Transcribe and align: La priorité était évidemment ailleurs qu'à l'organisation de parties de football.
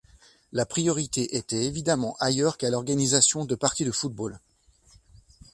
La 0.51 0.65
priorité 0.65 1.35
était 1.37 1.65
évidemment 1.65 2.15
ailleurs 2.19 2.57
qu'à 2.57 2.71
l'organisation 2.71 3.45
de 3.45 3.53
parties 3.53 3.85
de 3.85 3.91
football. 3.91 4.39